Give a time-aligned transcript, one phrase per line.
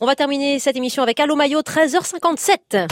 [0.00, 2.86] On va terminer cette émission avec Allo Maillot, 13h57.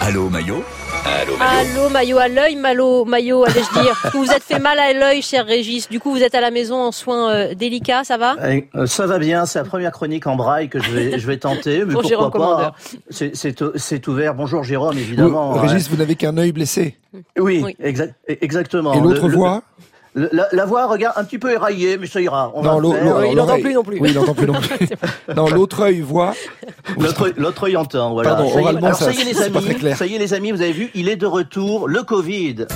[0.00, 0.60] Allô Maillot
[1.04, 4.10] Allô, Maillot Allô Maillot à l'œil, Malo Maillot, allais-je dire.
[4.12, 5.88] vous vous êtes fait mal à l'œil, cher Régis.
[5.88, 8.34] Du coup, vous êtes à la maison en soins euh, délicats, ça va?
[8.44, 11.26] Eh, euh, Ça va bien, c'est la première chronique en braille que je vais, je
[11.28, 11.84] vais tenter.
[11.84, 12.74] Mais Pour pourquoi Jérôme pas Commandeur.
[13.08, 14.34] C'est- ouvert.
[14.34, 15.52] Bonjour Jérôme, évidemment.
[15.52, 16.96] Régis, vous n'avez qu'un œil blessé.
[17.38, 17.76] Oui, Oui.
[17.78, 18.94] exact- exactement.
[18.94, 19.84] Et l'autre voix le-
[20.16, 22.50] la, la voix, regarde, un petit peu éraillée, mais ça ira.
[22.54, 23.04] On Non, va l'au- faire.
[23.04, 23.98] l'au- Oui, il n'entend plus non plus.
[24.00, 24.88] Oui, il n'entend plus non plus.
[25.36, 26.32] non, l'autre œil voit.
[26.98, 28.30] L'autre l'autre œil entend, voilà.
[28.30, 30.18] Pardon, ça y est, oralement, alors, ça- ça y est les amis, ça y est
[30.18, 32.66] les amis, vous avez vu, il est de retour, le Covid.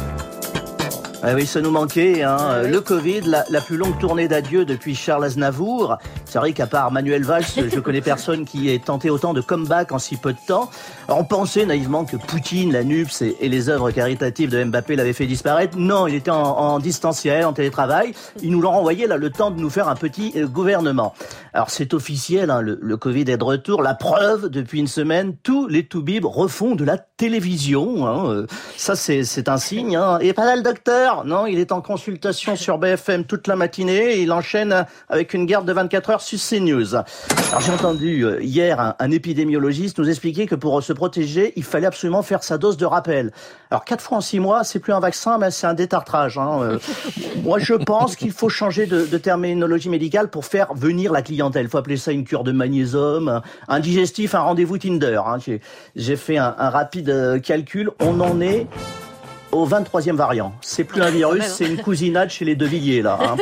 [1.23, 2.37] Ah oui, ça nous manquait, hein.
[2.41, 2.71] Ah oui.
[2.71, 5.99] Le Covid, la, la plus longue tournée d'adieu depuis Charles Aznavour.
[6.25, 9.93] C'est vrai qu'à part Manuel Valls, je connais personne qui ait tenté autant de comeback
[9.93, 10.71] en si peu de temps.
[11.09, 14.97] Alors, on pensait naïvement que Poutine, la NUPS et, et les œuvres caritatives de Mbappé
[14.97, 15.77] l'avaient fait disparaître.
[15.77, 18.15] Non, il était en, en distanciel, en télétravail.
[18.43, 21.13] Ils nous l'ont renvoyé là le temps de nous faire un petit euh, gouvernement.
[21.53, 23.83] Alors c'est officiel, hein, le, le Covid est de retour.
[23.83, 28.07] La preuve, depuis une semaine, tous les toubibs refont de la télévision.
[28.07, 28.31] hein.
[28.31, 28.47] Euh,
[28.79, 29.97] Ça c'est c'est un signe.
[29.97, 30.19] Hein.
[30.23, 31.10] Et pas là le docteur?
[31.25, 34.15] Non, il est en consultation sur BFM toute la matinée.
[34.17, 36.95] Et il enchaîne avec une garde de 24 heures sur CNews.
[36.95, 41.65] Alors j'ai entendu euh, hier un, un épidémiologiste nous expliquer que pour se protéger, il
[41.65, 43.33] fallait absolument faire sa dose de rappel.
[43.71, 46.39] Alors quatre fois en six mois, c'est plus un vaccin, mais c'est un détartrage.
[46.39, 46.59] Hein.
[46.63, 46.79] Euh,
[47.43, 51.65] moi, je pense qu'il faut changer de, de terminologie médicale pour faire venir la clientèle.
[51.67, 55.21] Il faut appeler ça une cure de magnésium, un- digestif, un rendez-vous Tinder.
[55.27, 55.39] hein.
[55.97, 57.91] J'ai- fait un, un rapide euh, calcul.
[58.01, 58.67] On en est
[59.53, 60.53] au 23e variant.
[60.61, 61.49] C'est plus un virus, hein.
[61.49, 63.19] c'est une cousinade chez les Devilliers, là.
[63.21, 63.37] hein.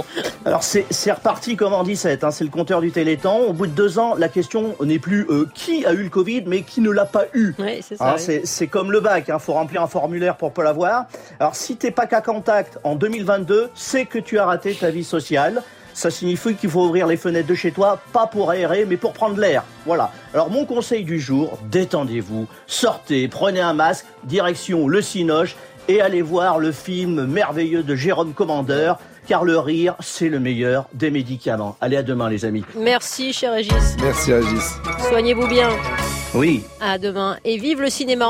[0.44, 3.48] Alors, c'est reparti comme en 17, hein, c'est le compteur du Téléthon.
[3.48, 6.44] Au bout de deux ans, la question n'est plus euh, qui a eu le Covid,
[6.46, 7.54] mais qui ne l'a pas eu.
[7.58, 8.10] Oui, c'est ça.
[8.10, 8.40] Hein, oui.
[8.44, 11.06] c'est- comme le bac, il faut remplir un formulaire pour pas l'avoir.
[11.40, 15.04] Alors si t'es pas qu'à contact en 2022, c'est que tu as raté ta vie
[15.04, 15.62] sociale.
[15.94, 19.12] Ça signifie qu'il faut ouvrir les fenêtres de chez toi, pas pour aérer, mais pour
[19.12, 19.62] prendre l'air.
[19.86, 20.10] Voilà.
[20.34, 26.22] Alors mon conseil du jour, détendez-vous, sortez, prenez un masque, direction le Cinoche, et allez
[26.22, 28.98] voir le film merveilleux de Jérôme Commandeur,
[29.28, 31.76] car le rire, c'est le meilleur des médicaments.
[31.80, 32.64] Allez, à demain les amis.
[32.76, 33.96] Merci, cher Régis.
[34.02, 34.74] Merci Régis.
[35.08, 35.70] Soignez-vous bien.
[36.34, 36.64] Oui.
[36.80, 37.36] À demain.
[37.44, 38.22] Et vive le cinéma.